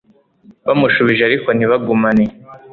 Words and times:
Bamusubije 0.67 1.21
ariko 1.25 1.47
ntibagumane 1.57 2.25